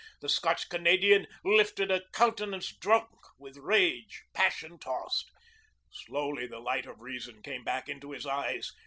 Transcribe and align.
The 0.19 0.29
Scotch 0.29 0.67
Canadian 0.67 1.27
lifted 1.45 1.91
a 1.91 2.01
countenance 2.11 2.75
drunk 2.75 3.11
with 3.37 3.57
rage, 3.57 4.23
passion 4.33 4.79
tossed. 4.79 5.29
Slowly 5.91 6.47
the 6.47 6.57
light 6.57 6.87
of 6.87 7.01
reason 7.01 7.43
came 7.43 7.63
back 7.63 7.87
into 7.87 8.09
his 8.09 8.25
eyes. 8.25 8.71